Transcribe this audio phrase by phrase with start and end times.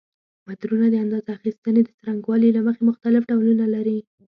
[0.47, 3.99] مترونه د اندازه اخیستنې د څرنګوالي له مخې مختلف ډولونه لري.